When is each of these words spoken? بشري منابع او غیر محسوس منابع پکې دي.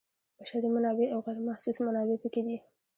بشري 0.39 0.69
منابع 0.75 1.07
او 1.13 1.19
غیر 1.25 1.37
محسوس 1.47 1.77
منابع 1.87 2.15
پکې 2.23 2.41
دي. 2.47 2.57